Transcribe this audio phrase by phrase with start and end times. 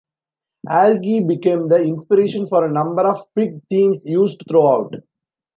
[0.67, 4.95] "Algie" became the inspiration for a number of pig themes used throughout.